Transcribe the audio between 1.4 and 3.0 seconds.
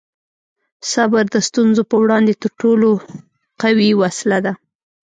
ستونزو په وړاندې تر ټولو